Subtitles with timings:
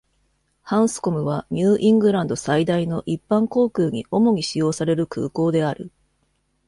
[0.63, 5.91] ハンスコムはニューイングランド最大の一般航空に主に使用される空港である。